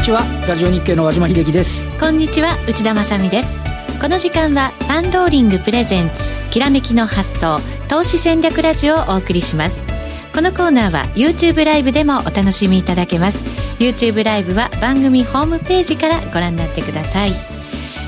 [0.00, 0.22] こんにちは。
[0.48, 2.00] ラジオ日経の和島秀樹です。
[2.00, 2.56] こんにちは。
[2.66, 3.60] 内田まさです。
[4.00, 9.86] この時間はパンローリングプレゼンツきらめきの発想投資戦略ラジオをお送りします。
[10.34, 13.44] このコーナーは YouTube ライブでもお楽しみいただけます。
[13.78, 17.34] YouTube ライブは番組ホームページからご覧になってください。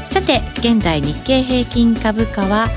[0.07, 2.71] さて現在日経平均株価は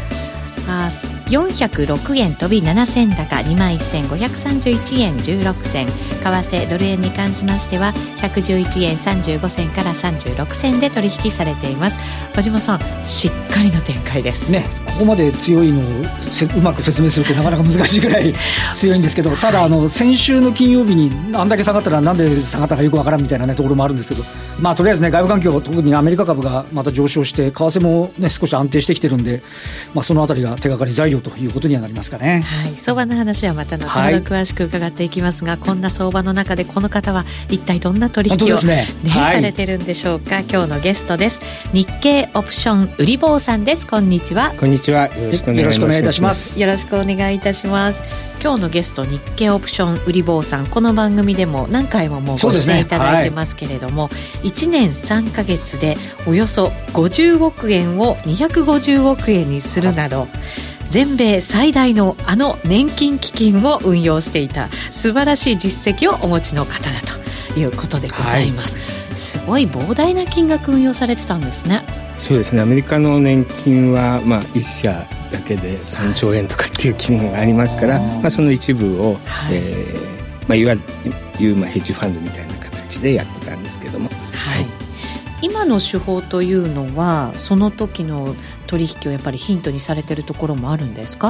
[0.68, 0.92] あ
[1.28, 5.92] 406円飛び7銭高2万1531円16銭為
[6.24, 11.98] 替ドル円に関しましては111円35銭から36銭で取引されています。
[12.36, 14.52] 小島さんしっかりの展開です。
[14.52, 14.85] ね。
[14.96, 15.84] ここまで強いのを
[16.58, 18.34] うまく説明するとなかなか難しいぐらい
[18.76, 24.24] 強いんですけどただあの先週の金曜日にあんだけ下がったらなんで下がったかよくわからんみたいな、ね、ところもあるんですけど
[24.60, 29.42] まあとりあえずね外部環境特にアメリカ株がまた上昇して為替もね少し安定してきてるんで
[29.94, 32.46] まあそのあたりが手がかり材料ということにはなりますかね。
[32.46, 32.72] はい。
[32.82, 40.40] 相場の話はまた後ほど詳しく伺っていきますが、はい、こんな相場の中でこの方は一体どんな取引をね、ねはい、されてるんでしょうか。
[40.40, 41.42] 今日のゲストです。
[41.74, 43.86] 日経オプション売り坊さんです。
[43.86, 44.54] こんにちは。
[44.58, 46.60] こんにちはよろしくお願いいたします。
[46.60, 48.02] よろしくお願いいたします。
[48.42, 50.68] 今日のゲスト日経オプション売り坊さん。
[50.68, 55.98] この番組でも何回ももうご出演いただいてますけれども、ねはい、1年3か月で
[56.28, 60.28] およそ50億円を250億円にするなど
[60.90, 67.02] 全米最大のあの年金基金を運用していた素晴らしい実績をお持ちの方だ
[67.54, 71.82] ということでございます、はい、すごい膨大な金額運用されてたんですね。
[72.18, 72.62] そうですね。
[72.62, 80.76] アメリカの年金は、まあ、1社だけで3兆円とかっていう金額がありますから、まあ、その一部を、はい、えー、まあ、いわ
[81.40, 84.10] ゆる、まあ、ヘッジファンドみたいな形でやってたんですけども。
[84.10, 84.66] はい、はい。
[85.42, 88.34] 今の手法というのはその時の
[88.68, 91.30] 取引をやっぱりヒントにされてるところもあるんですか？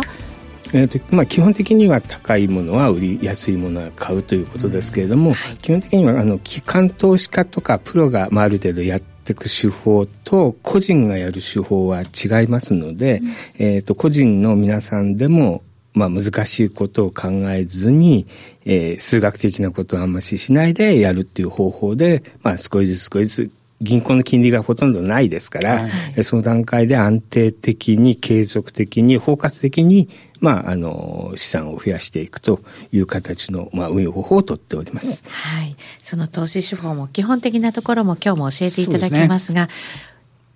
[0.75, 15.63] えーとまあ、基本的には高いものは売り安いものは買うということですけれども、うんはい、基本的にはあの機関投資家とかプロが、まあ、ある程度やっていく手法と個人がやる手法は違いますので、うん、えっ、ー、と、個人の皆さんでも、
[15.93, 18.27] まあ難しいことを考えずに、
[18.65, 25.87] えー、数学的なことをあんまししないでやるっていう方法で、まあ少しずつ少しずつ銀行の金利がほとんどないですから、は
[26.17, 30.09] い、その段階で安定的に継続的に包括的に、
[30.45, 32.59] まあ、あの資産を増やしていくと
[32.91, 35.23] いう形の、まあ、運用方法をとっております。
[35.27, 39.69] はい、その投資手法も基本的なところも今日も教えていただきますが。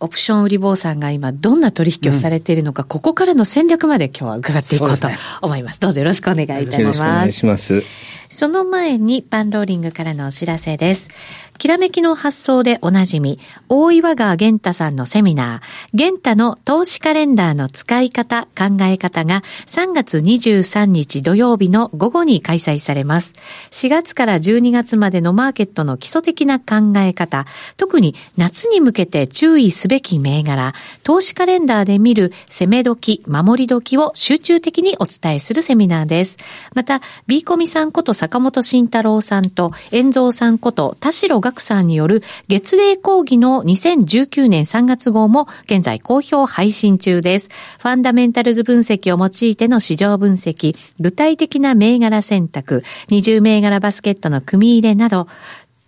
[0.01, 5.09] オプション売り坊さんが今どんな取引をされているのか、うん、ここからの戦略まで今日は伺っていこうと
[5.41, 5.75] 思います。
[5.75, 6.79] すね、どうぞよろしくお願いいたします。
[6.79, 7.83] よろしくお願いします。
[8.29, 11.09] その前にパンローリングからのお知らせです。
[11.59, 13.37] きらめきの発想でおなじみ、
[13.67, 15.61] 大岩川玄太さんのセミナー、
[15.93, 23.33] 玄太の投資カレンダーの使い方、考え方が3月23日土曜日の午後に開催されます。
[23.71, 36.37] 4月から12月までのマーケットの基礎的な考え方、特に夏に向けて注意すべき銘柄、投資カレンダーで見る攻め時、守り時を集中的にお伝えするセミナーです。
[36.73, 47.49] また、ビーコミさんこと坂本慎太郎さんと、遠蔵さんこと田代が学さんによる月例講義の2019年3月号も現在好評配信中です。
[47.79, 55.27] ファンダメンタルズ分析を用いての市場分析、具体的な銘柄選択、20銘柄バスケットの組み入れなど、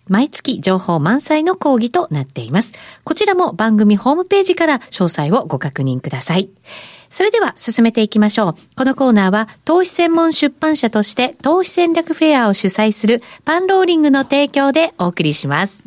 [0.08, 2.72] 毎月情報満載の講義となっています。
[3.04, 6.50] こちらも番組ホームページから詳細をご確認ください。
[7.12, 8.54] それでは進めていきましょう。
[8.74, 15.81] このコーナーは投資専門出版社として投資戦略フェアを主催するパンローリングの提供でお送りします。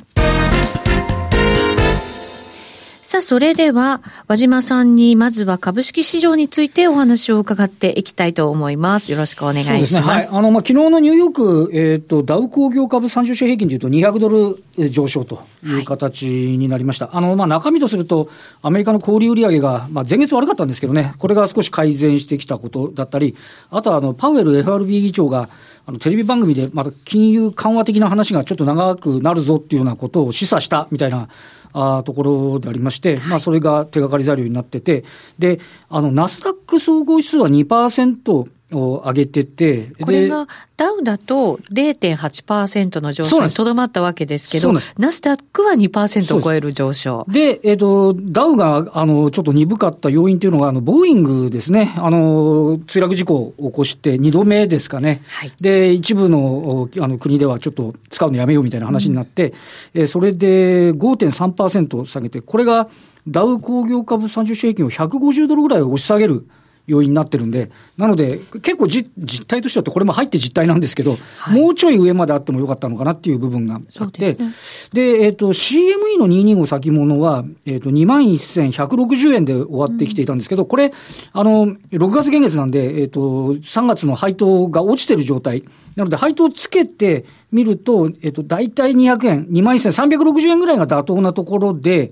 [3.05, 9.11] さあ、それでは、和島さんに、まずは株式市場についてお話を伺っていきたいと思います。
[9.11, 9.75] よろしくお願いします。
[9.75, 10.01] そうですね。
[10.01, 10.27] はい。
[10.27, 17.05] あの、まあ、昨日のニューヨーク、えっ、ー、と、ダウ工業株30種平均でいうと200ドル上昇という形になりました。
[17.05, 18.27] はい、あの、まあ、中身とすると、
[18.63, 23.35] アメリカの小売売上が、まあ、前月悪かったんですけどね、これが少し改善してきたことだったり、
[23.69, 25.49] あとは、あの、パウエル FRB 議長が、
[25.87, 31.29] あのテレビ番組でまた金融緩和的な話がちょっと長くなるぞっていうようなことを示唆したみたいな
[31.77, 35.03] あところでありまして、まあ、それが手がかり材料になってて、
[35.37, 35.59] で、
[35.89, 47.25] あの、ナスダック総合指数は2%、を上げてて、これがダウだと0.8%の上昇にとどまったわけですけど、ナスダックは2%を超える上昇。
[47.29, 55.21] で、えっ、ー、と、ダウが、あの、ちょっと鈍かった要因というのが、あの、ボーイングですね、あの、墜落事故を起こして2度目ですかね。
[55.27, 59.53] はい、で、一部のあの国ではちょっと使うのやめようみたいな話になって、
[59.93, 62.89] うん、えそれで5.3%下げて、これが
[63.27, 66.47] ダウ工業株30種平均を150ドルぐらい押し下げる
[66.87, 80.91] 要因になってるんで、なので、結構じ実態としては、これも入って実態なんですけど、はい、もうちょい上まであってもよかったのかなっていう部分があって、で、ね、えっ、ー、と、CME の225先物は、えっ、ー、と、21,160円で終わってきていたんですけど、うん、これ、
[81.33, 85.63] あの、6月現月なんで、えっ、ー、と、3月の配当が落ちてる状態。
[85.95, 92.11] なので、配当つけてみると、えっ、と、大体200円、21,360円ぐらいが妥当なところで、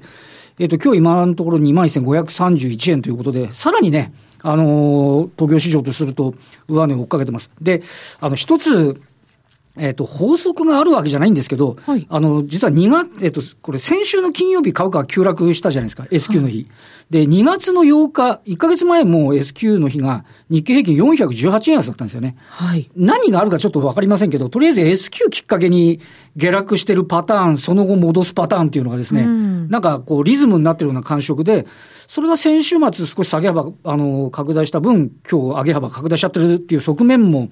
[0.59, 6.35] えっ、と、今日今のところ21,531円ということで、さらにね、あの、東京市場とすると、
[6.67, 7.49] 上値を追っかけてます。
[7.61, 7.81] で、
[8.19, 9.01] あの、一つ、
[9.75, 16.57] えっ、ー、と、法則があるわけじゃないんですけど、はい、あの、実は2月、えっ、ー、と、これ先週の金曜日株価が急落したじゃないですか、S q の日。
[16.57, 16.67] はい、
[17.09, 22.35] で、2月の8日、1か月前も S q の日が日経平均418円安だったんですよね。
[22.49, 22.91] はい。
[22.95, 26.01] 何があるかちょっとわかりませんけど、とりあえず S q きっかけに
[26.35, 31.65] 下落してるパターン、その後戻すパターンっていうのがですね、うん、なんかこうリズムになってるような感触で、
[32.07, 37.49] それが先週末少し下げ幅、あの、拡大した分、今日上げ幅拡大しちゃってるっていう側面も、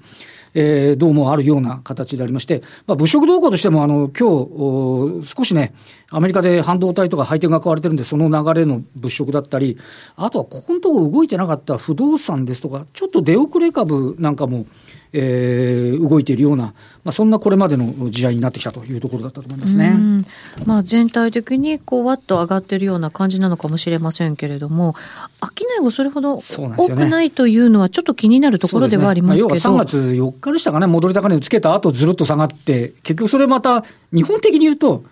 [0.54, 5.72] えー、どうもあるような形でありまして、まあ、物色動向としても、あの、今日、少しね、
[6.10, 9.78] アメリカで半導体とか配点が買われてるんで、その流れの物色だったり、
[10.16, 14.66] あとはここのところ動いてなかった不動産ですとか、ちょっと出遅れ株なんかも、
[15.12, 16.72] えー、動いているような、
[17.04, 20.24] まあ、そんなこれまでの時代になってきたというところだったと思いますね。
[20.64, 24.94] まあ、全体的にこうわっと上がっているような感じなのかもしれませんけれども、
[25.40, 29.60] 商いがそれほど多くないというのは、ちょっと気になるところではありますけど、ね。
[29.60, 35.04] まあ、要は3月4日でしたかね、戻り高値つけた後ずるっと下がって、結局それまた、日本的に言うと、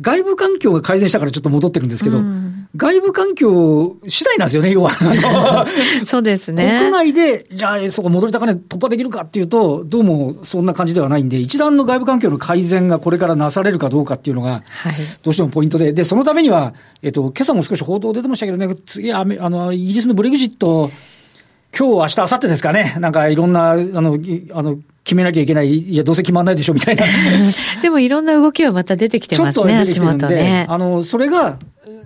[0.00, 4.90] 外部環境が改善したからちょっと戻ってるんですけど、うん、外部環境次第なんですよね、要は。
[6.04, 6.78] そうですね。
[6.80, 14.62] 国内で、じゃあそこ戻り高値突破できるかっていうと、どうもそんな感じではないんで、一段の外部環境の改善がこれからなされるかどうかっていうのが、
[15.22, 20.90] どうしてもポイントで、で、そのためには、えっと、今朝も少し報道出てましたけどね、次、あの、イギリスのブレグジット、
[21.78, 24.18] 今日、明日、明後日ですかね、なんかいろんな、あの、
[24.52, 27.04] あの、決めなきゃいけない、いや、どうせ決まんないでしょみたいな。
[27.80, 30.66] でもいろんな動きはまた出てきてますね、足元ね。
[30.68, 31.56] あの、それが、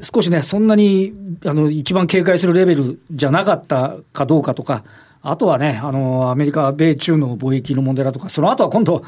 [0.02, 1.14] 少しね、そんなに、
[1.46, 4.84] あの、一番警戒するレベルじゃなかったかどうかとか、
[5.22, 9.04] あとはね、あの、アメリカ、米中の貿易の問題だとか、その後は今度、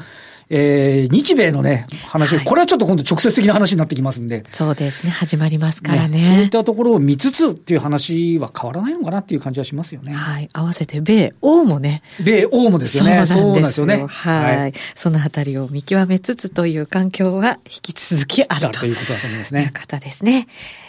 [0.49, 4.43] えー、日米のね、話、はい、これはちょっと今度直接的な話になってきますんで。
[4.47, 6.17] そうですね、始まりますからね。
[6.19, 10.13] ねそういったところを見つつっていう話は変わらないのかなっていう感じはしますよね。
[10.13, 10.49] はい。
[10.53, 12.03] 合わせて米欧もね。
[12.23, 13.25] 米欧もですよね。
[13.25, 14.05] そうなんですよね。
[14.07, 14.73] はい、はい。
[14.93, 19.63] そのあたりを見極めつつという環境は引き続きあるということだと思いますね。
[19.63, 20.47] いう方ですね。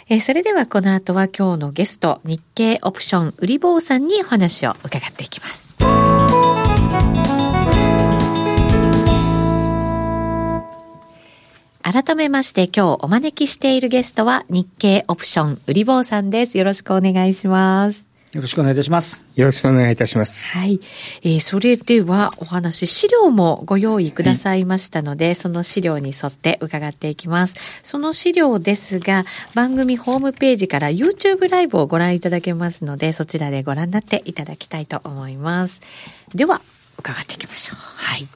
[0.09, 6.26] えー、それではこの後は今日のゲスト、日経オプション売り坊さんにお話を伺っていきます。
[11.89, 16.57] 改めまして今日お招きしているゲストは日経オプション売り坊さんです。
[16.57, 18.05] よろしくお願いします。
[18.33, 19.23] よろしくお願いいたします。
[19.37, 20.45] よろしくお願いいたします。
[20.47, 20.81] はい。
[21.23, 27.55] えー、それではお話、資料もご用意くださいましたので、はい、その資料に沿って伺っていきます。
[27.83, 29.23] その資料ですが、
[29.55, 35.79] 番組ホームページから YouTube ライブをご覧いただけますので、そちらでご覧になっていただきたいと思います。
[36.35, 36.59] では、
[36.99, 37.77] 伺っていきましょう。
[37.77, 38.27] はい。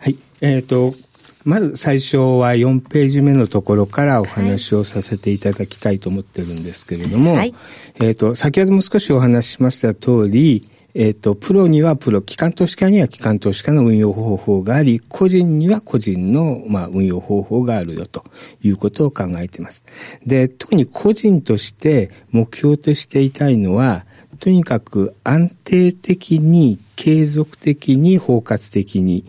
[0.00, 0.18] はい。
[0.40, 0.96] えっ、ー、と、
[1.44, 7.54] まず最初は4ページ目のところからお話をさせていただきたいと思ってるんですけれども、はい、
[8.00, 10.62] えっ、と、先ほども少しお話ししました通り、
[10.94, 18.24] えっ、ー、と、プロにはプロ、機関投資家には機関投資家の運用方法があり、個人には個人の、まあ、運用方法があるよと
[18.62, 19.84] いうことを考えています。
[20.26, 24.04] で、特に個人として目標としていたいのは、
[24.42, 29.24] とにかく安定的に継続的に包括的に、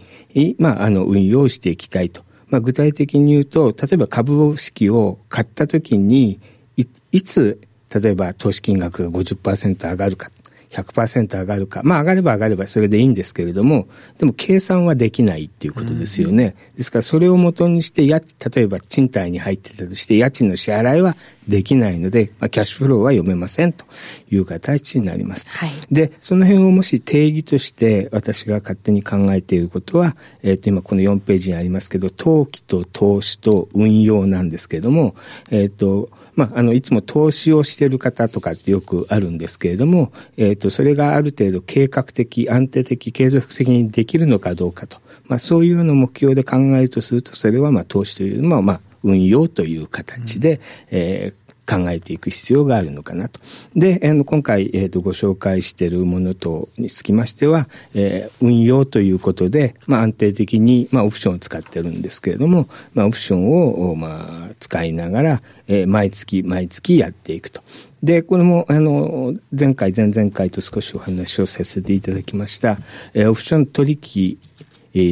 [0.58, 2.24] まあ、あの、運用していきたいと。
[2.50, 6.39] まあ、具体的に言うと、例えば株式を買った時に、
[6.77, 7.62] いいつ、
[7.93, 10.32] 例えば投資金額が50%上がるか。
[10.74, 11.82] 100%上がるか。
[11.84, 13.88] まあ上がれば上がればそれでいいんですけれども、
[14.18, 16.56] でも計算はできないっていうことですよね。
[16.72, 21.15] うん、ですからそれをもとにしてや、例えば賃貸に入ってたとして家賃の支払いは
[21.48, 23.86] できないので、まあ、キャッシュフローは読めませんと
[24.32, 25.48] いう形になります。
[25.48, 35.15] はい、で、その辺をもし定義として私が勝手に考えていることは、えっ、ー、と今この4ページにありますけど、投機と投資と運用なんですけれども、
[35.51, 44.98] えっ、ー、と、まあ、あの、いつも投資をしている方とかってよくあるんですけれども、えっ、ー、と、それがある程度計画的、安定的、継続的にできるのかどうかと。
[45.28, 50.60] まあ、そういうような目標で考えるとすると、それはまあ、投資というのは、まあ、運用という形で、うん、
[50.92, 53.39] えー考えていく必要があるのかなと。
[53.75, 63.51] で、あの今回、えーと、ご紹介しているものとにつきましては、えー、運用ということで、まあ、安定的に、まあ、オプションを使ってるんですけれども、まあ、オプション
[63.91, 67.62] を、まあ、使いながら、えー、毎月毎月やっていくと。
[68.01, 72.77] で、これも、あの、前回、前々回と少しお話をさせていただきました、
[73.13, 74.38] えー、オプション取引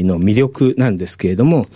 [0.06, 1.68] の魅力なんですけれども、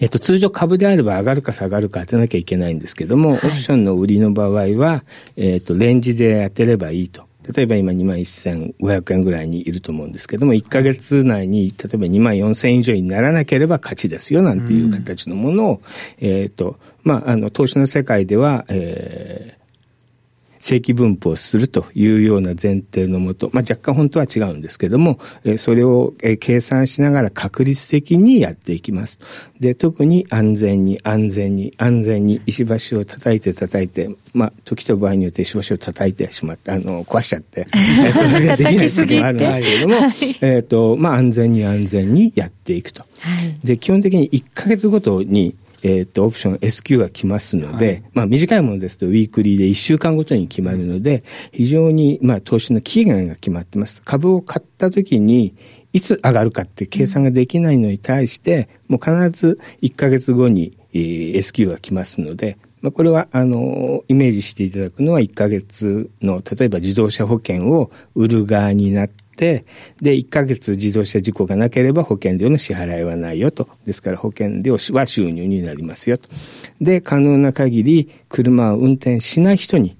[0.00, 5.04] えっと、通常株であれば上がるか下がるか当てなきゃいけないんですけども、はい、オプションの売りの場合は、
[5.36, 7.26] えっと、レンジで当てればいいと。
[7.54, 15.80] 例えば今2万1500円ぐらいにいると思うんですけども、1ヶ月内に、例えば2万4000円以上にならなければ勝ちですよ、なんていう形のものを、
[16.20, 19.65] うん、えっ、と、まあ、あの、投資の世界では、えー、
[20.66, 29.20] 正規分布をするというような前提のもと、まあ、若干本当は違うんですけども、えそれを、え計算しながら確率的にやっていきます。
[29.60, 43.04] で、特に安全に安全に安全に石橋を叩いて叩いて、まあ、時と場合によって石橋を叩いてしまって、あの、壊しちゃって、 えそれができない時もあるんですけれども、はい、えっ、と、まあ、安全に安全にやっていくと。
[43.20, 54.02] はい、で、基本的に1ヶ月ごとに、えっ、ー、と、オプション S q が来ますので、はい、まあ短いものですとウィークリーで1週間ごとに決まるので、非常にまあ投資の期限が決まってます。
[54.02, 55.54] 株を買った時に、
[55.92, 69.64] いつ上がるかって計算ができないのに対して、もう必ず1ヶ月後に、えー、S q が来ますので、まあ、これは、あの、イメージしていただくのは1ヶ月の、例えば自動車保険を売る側になって、、で、
[70.00, 73.68] 1ヶ月自動車事故がなければ保険料の支払いはないよと。
[73.84, 76.28] ですから保険料は収入になりますよと。
[76.80, 79.96] で、可能な限り車を運転しない人に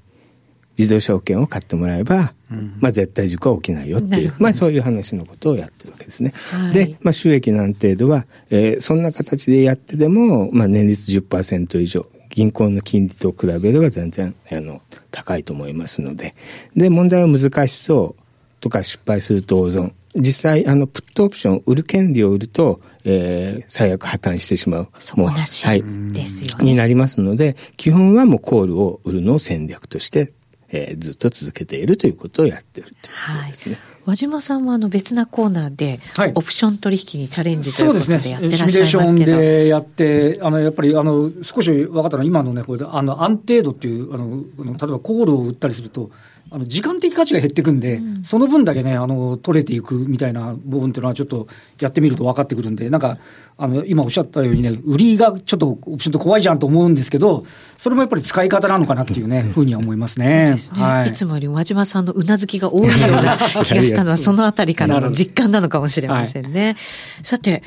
[0.79, 6.33] 自動車保険を買ってもらえば、うん、まあ絶対事故は起きないよっていう、まあそういう話のことをやってるわけですね。
[6.51, 16.35] はい、で、まあ収益の安定度は、えー、そんな形でやってでも、まあ年率10%以上、銀行の金利と比べれば全然、あの、高いと思いますので。
[16.77, 18.23] で、問題は難しそう。
[18.61, 19.71] とか失敗すると。
[20.15, 24.89] 実際、あの、プットオプション、売る権利を売ると、えー、最悪破綻してしまう。
[24.99, 26.65] そこなしはい、ですよね。
[26.65, 30.33] になりますので、基本はもうコールを売るのを戦略として、
[30.71, 33.75] えー、ずっと続けているということをやっているということですね。
[33.75, 35.99] はい和島さんはあの別なコーナーで、
[36.37, 46.11] オプション取引にチャレンジということでやってらっしゃいますけど、そうですね、シミュレーションでやって、あのやっぱりあの少し分かったのは、今のね、これあの安定度っていうあの、例えばコールを売ったりすると、
[46.51, 51.49] あの時間的価値が減っていくんで、うん、その分だけね、あの取れていくみたいな部分っていうのは、ちょっと
[51.81, 53.19] やってみると分かってくるんで、なんか、
[53.59, 57.45] あの今おっしゃったようにね、売りがちょっとオプションと怖いじゃんと思うんですけど、
[57.79, 60.55] それもやっぱり使い方なのかなっていうね、ふうには思いますね。
[60.59, 60.81] すね。
[60.81, 66.65] はい、いつもより和島さんのうなずきが多いような気がしたのは、そのあたりからの実感なのかもしれませんね。
[66.65, 66.77] は い、
[67.23, 67.63] さて、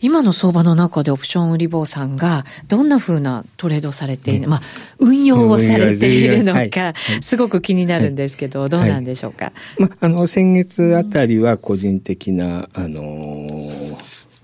[0.00, 4.60] 今の相場の中でオプション売り坊さんがどんなふうなトレードされている、うん、まあ、
[4.98, 9.52] 運用をされているのか、すごく気になるんですけど、はい、どうなんでしょうか？
[9.78, 13.46] まあ、あの、先月あたりは個人的な、あの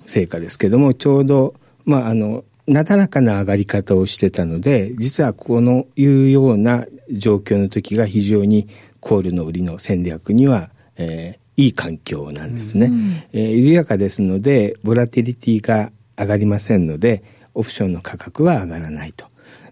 [0.06, 1.54] 成果ですけども、ちょうど、
[1.84, 8.68] まあ、あの、なだらかな上がり方をしてたので、実はこのいうような状況の時が非常に
[9.00, 12.86] コールの売りの戦略には、えー、いい環境なんですね。
[12.86, 17.22] うん、えー、緩やかですので、ボラティリティが上がりませんので、
[17.54, 19.26] オプションの価格は上がらないと。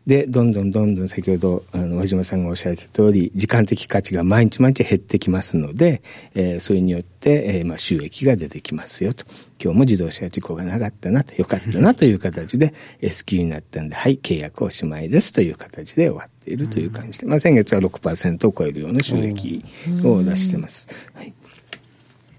[0.07, 6.03] で、どんどんどんどん先ほど、あの、和島さんがおっしゃった通り、時間的価値が毎日毎日減ってきますので、
[6.35, 9.25] えー、それによって、えー、まあ、収益が出てきますよと。
[9.63, 19.63] 今日も自動車事故がなかったなと、よかったなという形で S q になったんで、はい、契約おしまいですという形で終わっているという感じで、まあ、先月は6%を超えるような収益
[20.05, 20.89] を出してます。
[21.15, 21.35] はい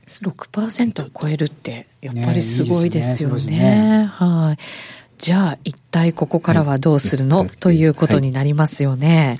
[0.10, 3.46] 6%を超えるってやっぱりすごいですよね。
[3.46, 4.62] ねねはい。
[5.18, 9.38] じゃあ一体ここからはどうするの、はい、ということになりますよね。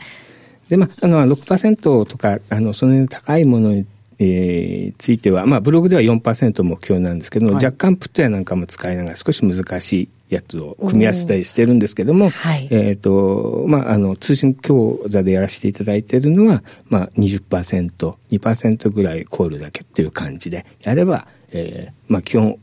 [0.70, 3.86] で、まあ、あの、6%とか、あの、その高いものに
[4.20, 22.58] えー、ついては、まあ、ブログでは4%目標なんですけども、はい、若干プットやなんかも使いながら少し難しいやつを組み合わせたりしてるんですけども、はい、えっ、ー、と、まあ、あの、通信講座でやらせていただいているのは、まあ20%、2%ぐらいコールだけっていう感じでやれば、えー、まあ基本、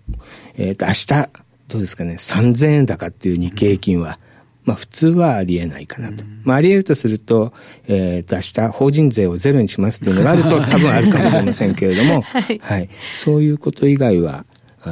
[0.56, 1.28] えっ、ー、と、明日、
[1.68, 4.18] どうですかね、3000円高っていう日経平均は、
[4.64, 6.25] まあ普通はありえないかなと。
[6.44, 7.52] まああり得るとすると、
[7.88, 12.88] えっ、ー、と明日法人税をゼロにしますっていうのがあると多分あるかもしれませんけれども、 はい、はい。
[13.12, 14.44] そういうこと以外は、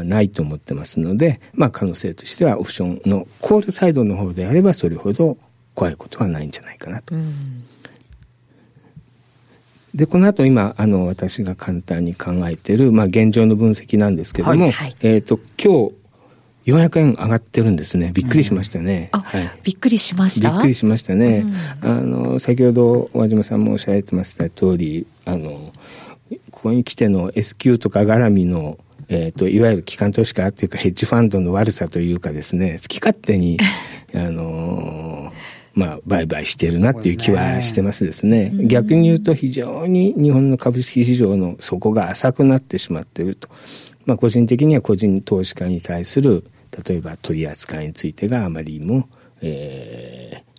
[0.03, 5.37] ないと思ってますので、まあ可能性としてはオプションのコールサイドの方であればそれほど
[5.75, 7.15] 怖いことはないんじゃないかなと。
[9.95, 15.95] で、この後今、あの、私が簡単に考えている、まあ現状の分析なんですけども、はい、えっ、ー、と、今日、
[16.67, 18.11] 400円上がってるんですね。
[18.13, 19.11] びっくりしましたね。
[19.13, 20.51] うん、はい、びっくりしました？
[20.51, 21.45] びっくりしましたね。
[21.83, 25.73] うん、あの、先ほど和島さんもおっしゃられてました通り、あの、
[26.51, 33.59] ここに来ての S q とか絡みのえっ、ー、と、いわゆる機関投資家というかヘッジファンドの悪さというかですね、好き勝手に、
[34.15, 38.51] あのー、まあ、売買してるなっていう気はしてますですね。
[38.55, 43.49] すね逆に言うと非常に日本の株式市場の底が浅くなってしまっていると。
[44.07, 46.45] まあ、個人的には個人投資家に対する、
[46.87, 49.09] 例えば取り扱いについてがあまりにも、
[49.41, 50.54] えー、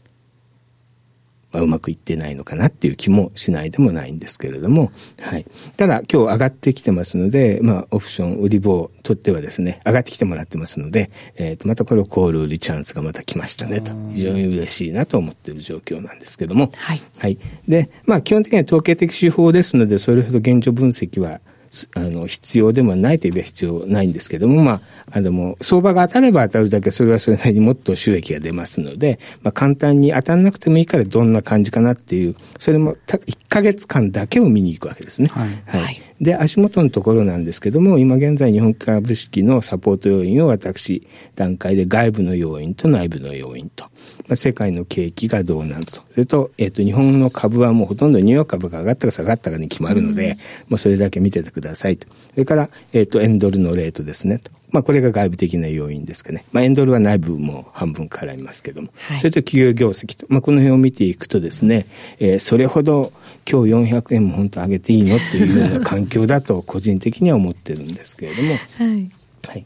[1.56, 5.46] まあ、うまくいってないのかなっていう気もしないでもないんですけれども、はい。
[5.78, 17.02] ただ今日上がってきてますので、まあオプション売り棒をとってはですね、上がってきてもらってますので、えっ、ー、と、またこれをコール売りチャンスがまた来ましたねと、非常に嬉しいなと思っている状況なんですけども、はい。
[17.20, 17.38] はい。
[17.70, 21.40] で、まあ基本的には統計的手法ですので、それほど現状分析は
[21.96, 35.28] あの必要でもないといえば必要ないんですけども、まあ、あの相場が当たれば当たるだけそれはそれなりにもっと収益が出ますので、まあ、簡単に当たらなくてもいいからどんな感じかなっていうそれも1か月間だけを見に行くわけですね。
[35.30, 46.02] はい、はい、で足元のところなんですけども今現在日本株式のサポート要因を私段階で外部の要因と内部の要因と、まあ、世界の景気がどうなると。
[46.12, 50.38] それと,、えーと、日本の株はもうほとんどニューヨーク株が上がったか下がったかに決まるので、うん、も
[50.76, 52.08] うそれだけ見ててくださいと。
[52.32, 56.46] それから、えーと、とエンドルのレートですねとまあ、これが外部的な要因ですかね。
[56.52, 58.90] まあ、エンドルは内部も半分絡みますけども。
[58.98, 61.86] はい、それと企業業績と、まあ、この辺を見ていくとですね、
[62.20, 63.14] えー、それほど
[63.50, 68.50] 今日400円も本当上げていいのっていうような環境だと個人的には思ってるんですけれども。
[68.50, 69.12] はい。
[69.48, 69.66] はい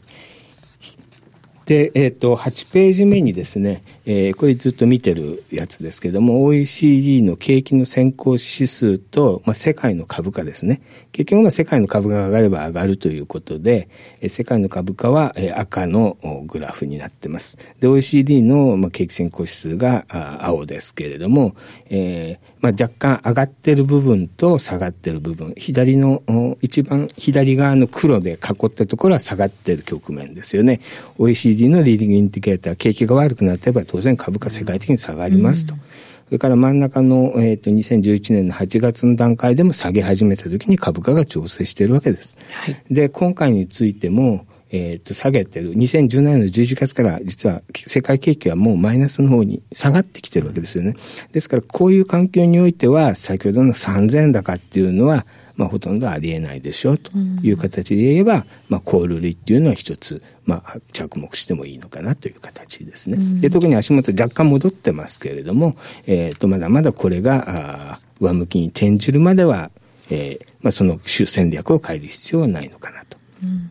[1.70, 10.82] で、えっ、ー、と、8ページ目にですね、えー、これずっと見てるやつですけども、OECD の景気の先行指数と、まあ、世界の株価ですね。
[11.12, 13.88] 結局は世界の株価が上がれば上がるということで、
[14.20, 16.16] えー、世界の株価は、えー、赤の
[16.48, 17.56] グラフになってます。
[17.78, 21.54] で、OECD の、まあ、景気先行指数があ青ですけれども、
[21.88, 30.80] えー、まあ、若干上がってる部分と下がってる部分、左の一番左側の黒で囲ったところは下がってる局面ですよね。
[31.18, 35.74] OECD のリーディングインディケーター、景気が悪くなってば当然株価世界的に下がりますと。
[35.74, 35.86] うん、そ
[36.32, 42.36] れから真ん中の、えーと、2011年の8月の段階でも下げ始めた時に株価が調整しているわけです。
[42.52, 45.74] はい、で、今回についても、えっ、ー、と、下げてる。
[45.74, 50.94] 2017年の11月から実は世界景気はもうマイナスの方に下がってきてるわけですよね。
[51.32, 55.26] ですからこういう環境においては先ほどの3000円高っていうのは
[55.60, 63.18] まあ、ほとんどありえないでしょうという形で言えば、うん、まあ、コール売りっていうのは一つ、まあ、着目してもいいのかなという形ですね。
[63.18, 69.70] うん、で特に足元若干戻ってますけれども、えー、とまだまだこれがあ上向きに転じるまでは、
[70.10, 73.18] えーまあ、その戦略を変える必要はないのかなと。
[73.42, 73.70] うん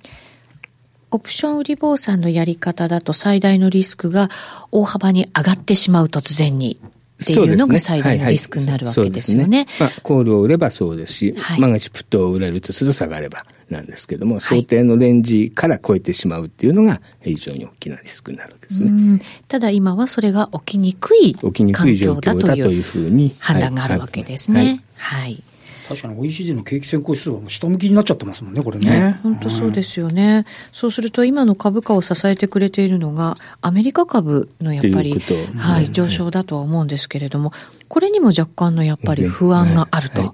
[1.11, 4.29] オプション売り坊さんのやり方だと最大のリスクが
[4.71, 6.79] 大幅に上がってしまう突然に
[7.21, 9.67] っていうのが最大のリスクになるわけですよね。
[9.79, 19.21] まあ、コールを売ればそうですし、はい、万が一プットを売れるとすると下がればなんですけども、想定のレンジから超えてしまうっていうのが非常に大きなリスクになるんですね。
[19.47, 24.81] ただ今はそれが起きにくい起きにくい状況だというふうに判断があるわけですね。
[24.95, 25.43] はい、はい
[25.89, 29.19] 確かに OECD の景気先行指数は下向きになっちゃってますもんね、これね。
[29.23, 35.19] 本当そうですよね、うん、そうすると今の株価を支えてくれているのが、アメリカ株のやっぱり、
[35.57, 37.51] はい、上昇だとは思うんですけれども、
[37.87, 40.21] これにも若干のやっぱり不安があると。
[40.21, 40.27] は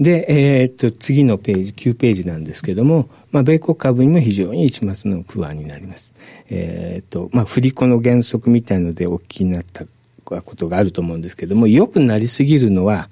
[0.00, 0.02] い。
[0.02, 6.12] で、えー、っと、次のページ、9ページなんですけども、まあ、米国株にも非常に一末の不安になります。
[6.48, 9.84] えー、っと、まあ、振り子の原則みたいのでお聞きになった
[10.24, 13.10] ことがあると思うんですけども、良くなりすぎるのは、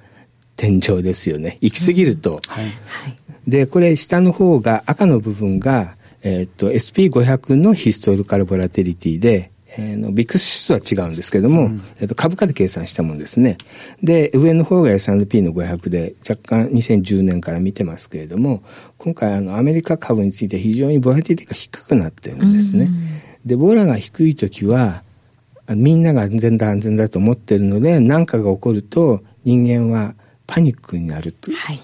[0.59, 1.57] 天井ですよね。
[1.61, 2.33] 行き過ぎると。
[2.33, 2.73] うんはい、
[3.47, 13.57] で、これ下の方が赤の部分が、えっ、と、SP500 のヒストリカルボラテリティで、えー、のビックス指数は違うんですけども、うん、えー、と株価で計算したもんですね。
[14.03, 18.65] で、上の方が S&P の500で若干2010年から見てますけれども、
[18.97, 22.87] 今回あのアメリカ株について非常にボラティティが低くなってるんですね。
[22.87, 22.93] うん、
[23.47, 25.05] で、ボラが低い時は、
[25.69, 30.15] みんなが安全だ安全だと思ってるので、何かが起こると人間は
[30.49, 31.81] パニックになると、はい、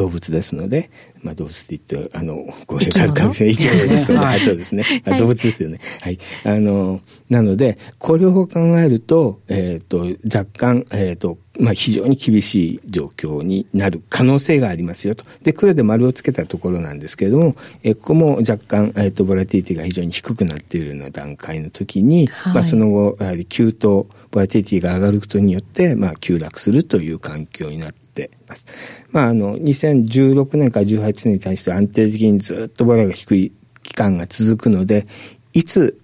[0.00, 0.90] 動物ですので、
[1.22, 3.54] まあ、動物って言って、あの、語弊があるかもしれない。
[3.56, 5.02] 生き物ですので、はい、そうですね。
[5.04, 5.78] はい、動物ですよね。
[6.00, 6.18] はい。
[6.44, 15.26] あの、なので、これを考えると、えっ、ー、と、若干、えっ、ー、と、まあ、非常に厳しい状況になる可能性がありますよと。
[15.42, 28.66] で、黒で丸をつけたところなんですけれども、えー、ここも若干、えっ、と、ボラティティが非常に低くなっているような段階の時に、はい、まあ、その後、やはり急騰、ボラティティが上がることによって、まあ、急落するという環境になって、てます。
[29.10, 33.52] まあ、あの、2016年から18年に対して安定的にずっとボラが低い
[33.82, 35.06] 期間が続くので、
[35.52, 36.00] いつ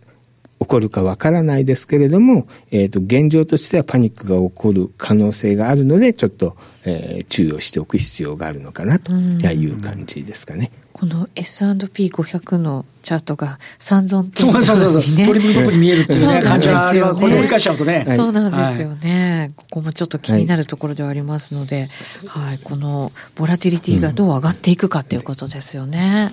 [0.61, 10.71] 起こるかわからないですけれども、えっ、ー、と、現状としてはパニックが起こる可能性があるので、ちょっと、えー、注意をしておく必要があるのかなという感じですかね。
[10.97, 14.65] この S&P500 のチャートが三尊天井にね。
[14.65, 15.27] そうそうそう。
[15.27, 17.15] トリプルトップに見えるっていうね、感じがある。
[17.15, 18.07] これ折り返しちゃうとね。
[18.17, 19.51] そうなんですよね。
[19.57, 21.91] ここもちょっと気になるところではありますので、
[22.27, 26.31] はい、このボラティリティがどう上がっていくかっていうことですよね。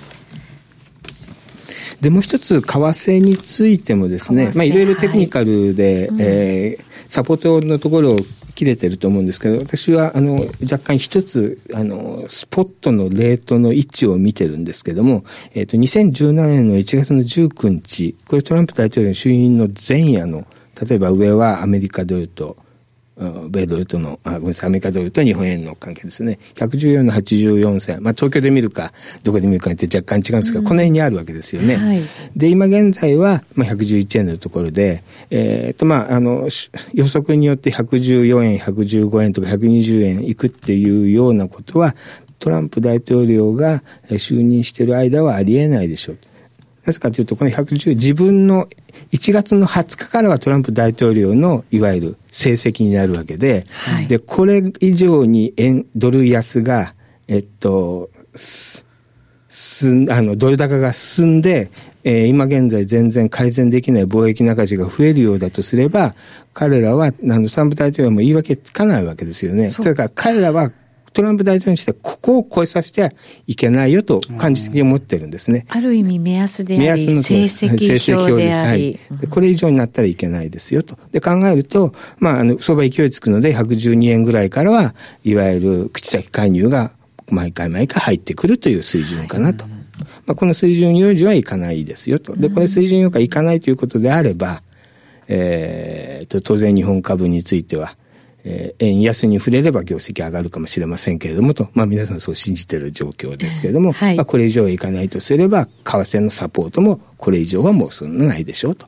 [2.02, 8.18] で、もう一つ、為替についてもですね、まあ、いろいろテクニカルで、はい、えー、サポートのところを
[8.56, 20.46] 切れてると思うんですけど、私は、あの、若干一つ、あの、スポットのレートの位置を見てるんですけども、えっ、ー、と、2017年の1月の19日、これトランプ大統領の就任の前夜の、
[20.88, 22.58] 例えば上はアメリカドルと、
[23.16, 26.40] 米ドルとの、あ、ごめんなさい、アメリカドルと日本円の関係ですね。
[26.56, 28.04] 114の84銭。
[28.04, 28.92] まあ、東京で見るか、
[29.24, 31.76] どこで見るかによって若干違うんですが、うん、この辺にあるわけですよね。
[31.76, 32.02] はい、
[32.36, 36.50] で、今現在は、まあ、111円のところで、えっ、ー、と、まあ、あの、
[36.94, 41.96] 予測によって114円、115円とか120円いくっていうようなことは、
[42.40, 46.18] トランプ大統領が就任している間はありえないでしょう。
[46.86, 48.68] なぜかというと、この110、自分の
[49.12, 56.94] 1月の20日からはトランプ大統領のいわゆる成績になるわけで、はい、で、これ以上に円、ドル安が、
[57.28, 58.86] えっと、す、
[59.50, 61.70] すあの、ドル高が進んで、
[62.04, 66.16] えー、今現在全然改善できない貿易赤字が増えるようだとすれば、
[66.54, 69.70] 彼らは、あの、トランプ大統領も言い訳つかないわけですよね。
[69.70, 70.72] だから彼らは
[71.14, 73.12] トランプ大統領にしてここを超えさせては
[73.48, 75.66] いけないよと感じ的に思ってるんですね。
[75.70, 79.00] ある意味目安であり、成績表であり。
[79.10, 80.98] はい、これ以上になったらいけないですよと。
[81.12, 86.92] で考えると、まあ、あの、相場勢いつくので112円ぐらいからは、いわゆる口先介入が
[87.30, 89.66] 毎回毎回入ってくるという水準かなと。
[90.26, 92.36] まあ、この水準よりはいかないですよと。
[92.36, 94.64] で、これ水準よりはいかないということであれば、
[95.28, 97.96] えー、と当然日本株については、
[98.46, 108.88] えー、円安に触れれば業績上がるかもしれませんけれどもと、まあ皆さんそう信じている状況ですけれども、はい、まあこれ以上いかないとすれば、為替のサポートもこれ以上はもうそんなないでしょうと。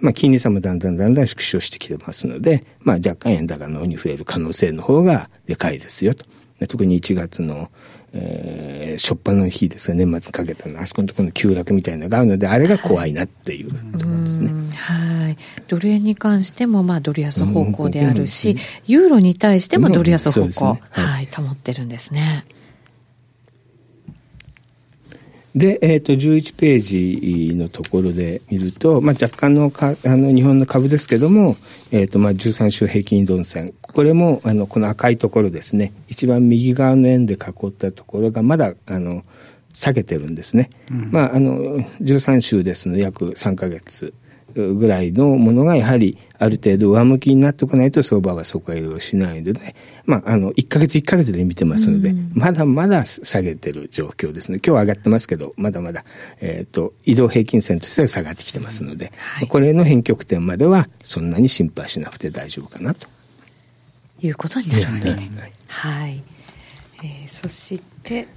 [0.00, 6.24] まあ金利差もだんだんだんだん縮小してきてますので、まあ若干円高の方に触れる可能性の方がでかいですよと。
[6.66, 7.70] 特に1月の、
[8.14, 10.80] えー、初っ端の日ですが年末かけたの。
[10.80, 13.70] あそこのところの急落みたいなのがあるのであれが怖いなっていう。
[13.98, 14.50] ところですね。
[14.76, 15.36] はい。
[15.68, 22.44] ドル円に関してもまあドル安方向であるし、ユーロに対してもドル安方向、ね、はい、保ってるんですね。
[25.54, 31.56] で、えっ、ー、と、11ページのところで見ると、まあ、若干のか、あの、日本の株ですけども、
[31.90, 33.74] えっ、ー、と、まあ、13週平均移動線。
[33.82, 35.92] これも、あの、この赤いところですね。
[36.08, 39.24] 一番右側の円で囲ったところが、まだ、あの、
[39.74, 40.70] 下げてるんですね。
[40.90, 44.14] うん、まあ、あの、13週ですので、約3ヶ月
[44.52, 54.58] ぐらいのものがやはりある程度上向きになってこないと相場は底入れをしないので、まあ、あの、1ヶ月1ヶ月で見てますので、うん、まだまだ下げてる状況ですね。
[54.64, 56.04] 今日上がってますけど、まだまだ、
[56.40, 63.06] えっ、ー、と、移動平均線としては下がってきてますので、はい、これの変極点まではそんなに心配しなくて大丈夫かなと。
[64.20, 65.10] いうことになるわけで。
[65.10, 65.52] はい。
[65.66, 66.22] はい、
[67.04, 68.28] えー、そして、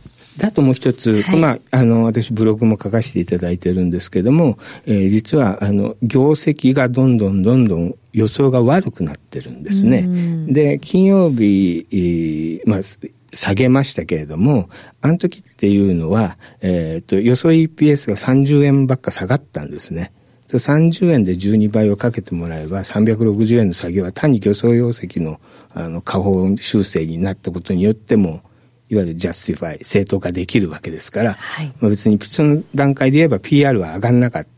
[0.44, 10.08] あともう一つ、はい、まあ、あの、私ブログも書かせていただいてるんですけども、えー、実は、あの、業績がどんどんどんどん予想が悪くなってるんですね。
[10.48, 12.80] で、金曜日、えー、まあ、
[13.34, 14.70] 下げましたけれども、
[15.02, 20.12] あの時っていうのは、えっ、ー、と、予想 EPS が30円ばっか下がったんですね。
[20.48, 25.40] 30円で12倍をかけてもらえば360円の下げは単に漁創業績の
[25.74, 28.42] あの下方修正になったことによっても
[28.90, 34.50] いわゆる justify、正当化できるわけですから、はい、まあ、別にその段階で言えば PR は上がらなかった。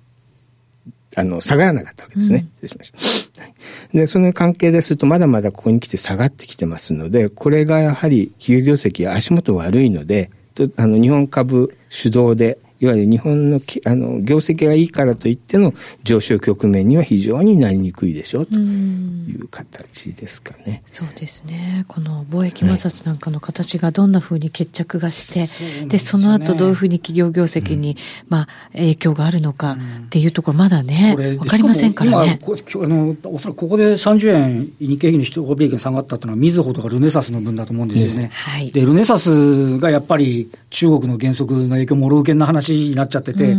[1.16, 2.40] あの、下がらなかったわけですね。
[2.40, 2.92] うん、失礼しまし
[3.32, 3.98] た。
[3.98, 20.84] で、その関係ですると、まだまだここに来て下がってきてますので、これがやはり企業業績が足元悪いので、とあの日本株主導でいわゆる日本のあの業績がいいからといっての上昇局面には非常になりにくいでしょうという形ですかね。
[20.92, 21.86] うそうですね。
[21.88, 25.40] この貿易摩擦なんかの形がどんなふうに決着がして、
[25.82, 27.98] はい、で、その後どういうふうに企業業績に、うん、
[28.30, 32.40] まあ影響があるのかっていうところまだね、わ、かりませんからね。
[32.42, 38.18] 今あのおそらくここで30円日経平均の人欧米平均下がったっていうのはみずほとかルネサスの分だと思うんですよね。
[38.24, 43.56] ねはい、でルネサスがやっぱり中国の原則の影響もろ受けな話になっちゃってて、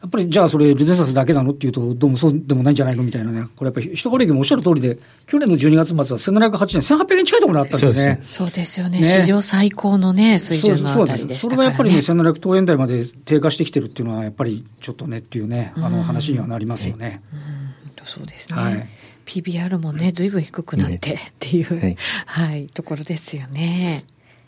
[0.00, 6.04] やっぱりじゃあそれ、ルネサスだけなのっていうと、どうもそうでもないんじゃないのみたいなね、これやっぱり人取引もおっしゃる通りで、去年の12月末は
[6.50, 8.22] 1708円、1800円近いところにあったんですよね。
[8.24, 17.20] そうですよね、ね、史上最高のね、水準のあたりでしたから、ね、それがやっぱりね、1700等円台まで低下してきてるっていうのは、やっぱりちょっとねっていうね、あの話にはなりますよね。
[17.32, 18.58] うん、そうですね。
[18.60, 18.86] はい。
[19.26, 24.04] PBR もね、ずいぶん低くなってっていう、はい、はい、ところですよね。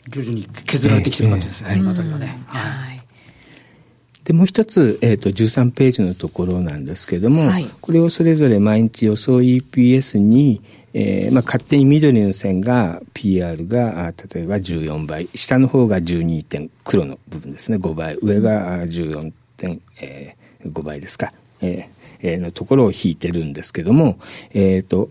[0.07, 2.41] 徐々に削られてきてる感じですね、今あたりはね。
[2.47, 3.00] はい
[4.23, 10.61] で、もう一つ、えっ、ー、と、13ページのところなんですけれども、はい、これをそれぞれ毎日予想 EPS に、
[10.93, 17.77] えーまあ、勝手に緑の線が PR が例えば14倍下の方が12点黒の部分ですね。
[17.77, 21.31] 5倍上が14.5、えー、倍ですか、
[21.61, 24.19] えー、のところを引いてるんですけども、
[24.53, 25.09] えっ、ー、と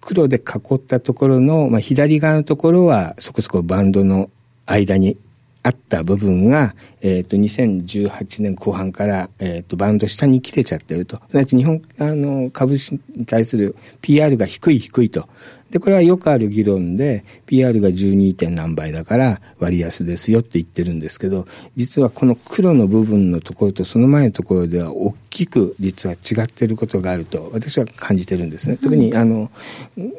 [0.00, 4.30] 黒で囲ったところの、まあ、左側のところはそこそこバンドの
[4.66, 5.18] 間に
[5.64, 11.16] あった部分が、えっ、ー、と、2018年後半から、えっ、ー、と、バウンド下に切れちゃってると。
[11.28, 15.26] すなわち日本、あの、株式に対する PR が低い低いと
[15.70, 18.36] で、これはよくある議論で、PR が 12.
[18.36, 28.76] 点何倍だから割安ですよって言ってるんですけど、実はこの黒の部分のところとその前のところでは大きく実は違っていることがあると私は感じてるんですね。
[28.76, 29.50] 特にあの、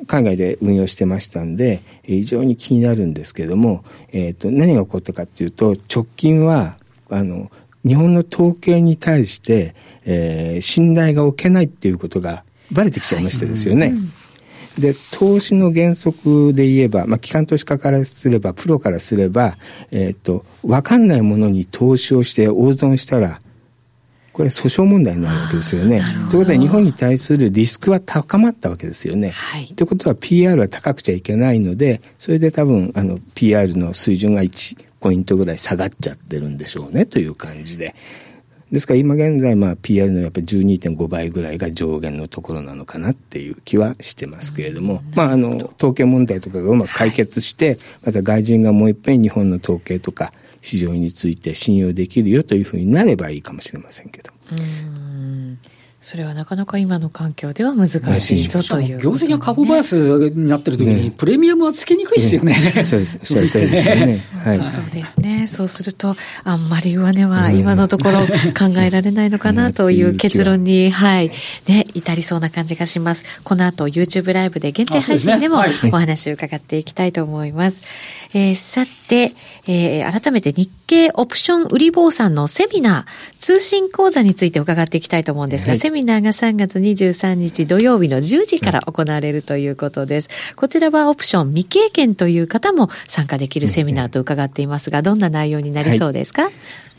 [0.08, 6.78] 海外で運用してましたんで、非常に気になるんですけども、えっ、ー、と、何が起こったかっていうと、直近は、
[7.10, 7.50] あの、
[7.86, 13.88] 日本の統計に対して、えー、信頼が置けないっていうことがバレてきちゃいましたですよね。
[13.88, 14.12] はいうん
[14.80, 19.58] で、投資の原則で言えば、まあ、機関投資家からすれば、プロからすれば、
[19.92, 23.42] えっ、ー、と、わかんないものに投資をして大損したら、
[24.36, 26.02] これ訴訟問題になるわけですよね。
[26.30, 29.30] ということで日本に対するリスクは高まったわけですよね。
[29.30, 37.96] はい、ということは PR は高くちゃいけないので、それで多分あの PR の水準が1ポイントぐらい下がっちゃってるんでしょうねという感じで。
[38.72, 54.32] ですから今現在、まあ、PR のやっぱり12.5倍ぐらいが上限のところなのかなっていう気はしてますけれども、まあ、あの、統計問題とかがうまく解決して、また外人がもう一遍日本の統計とか市場について信用できるよというふうになればいいかもしれませんけど。
[56.06, 57.88] それはなかなか今の環境では難
[58.20, 62.54] しいぞという、ね、業績が過去バイアスになってる時に、プレミアムはつけにくいですよね。
[62.84, 63.18] そうです。
[63.24, 64.24] そうです ね。
[64.44, 64.66] はい。
[64.68, 65.48] そうですね。
[65.48, 71.32] そうすると、あんまり上値は今のところ考えられないのかなという結論に、はい、
[71.68, 73.24] ね、至りそうな感じがします。
[73.44, 77.82] この後 YouTube ライブで限定配信でもお話を伺っていきたいと思います。
[78.34, 79.34] えー、さて、
[79.68, 90.30] えー、改めて日経オプション売り坊さんのセミナー、通信講座について伺っていきたいと思うんですが、はい、セミナーが3月23日土曜日の10時から行われるということです。
[90.30, 96.54] はい、こちらはオプション未経験という方も参加できるセミナーと伺っていますが、どんな内容になりそうですか、はい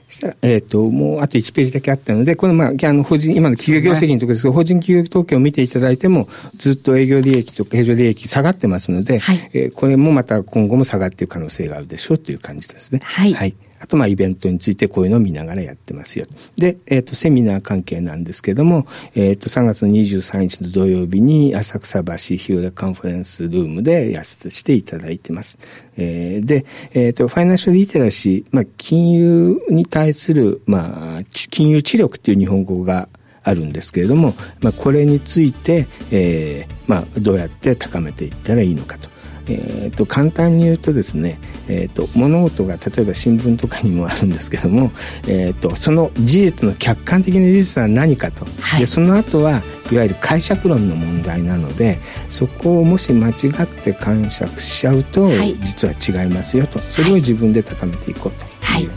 [0.09, 13.01] したら、えっ、ー、と、もうあと1ページだけあったので、この、まあ、あの、法人、今の企業業績のところですけど、法人企業統計を見ていただいても、ずっと営業利益とか経常利益下がってますので、はい、えー、これもまた今後も下がっていく可能性があるでしょうという感じですね。
[13.03, 13.35] はい。
[13.35, 16.27] はいあと、まあ、イベントについてこういうのを見ながらやってますよ。
[16.57, 25.59] で、えっ、ー、と、セミナー関係なんですけども、えっ、ー、と、3月23日の土曜日に浅草橋日和カンファレンスルームでやらせていただいてます。
[25.97, 33.09] えー、で、えっ、ー、と、ファイナンシャルリテラシー、まあ、金融に対する、まあ、金融知力っていう日本語が
[33.45, 39.16] あるんですけれども、まあ、これについて、えーまあ、どうやって高めていったらいいのかと。
[39.49, 44.91] えーと、簡単に言うとですね、えーと、物事が例えば新聞とかにもあるんですけども、
[45.29, 56.81] えーと、その事実の客観的な事実は何かと、はい、でその後はいわゆる解釈論の問題なのでそこをもし間違って解釈しちゃうと、はい、実は違いますよと。
[56.81, 58.45] それを自分で高めていこうと。
[58.61, 58.89] はい。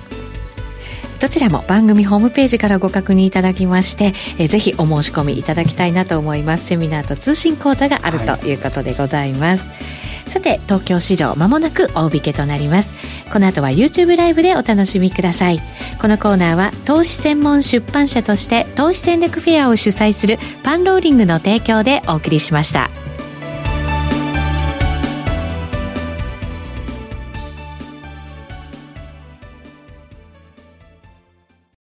[1.20, 6.66] どちらも番組ホームページからご確認いただきまして、えー、ぜひお申し込みいただきたいなと思います。
[6.66, 9.99] セミナーと通信講座があるということでございます、はい
[10.30, 12.94] さて東京市場まもなく大引けとなります。
[13.32, 15.60] この後は YouTube ライブでお楽しみください。
[16.00, 22.90] このコーナーは投資専門出版社として投資戦略フェアを主催するパンローリングの提供でお送りしました。